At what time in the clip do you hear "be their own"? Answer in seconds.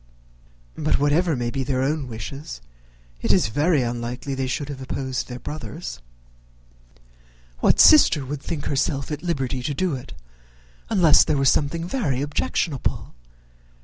1.51-2.07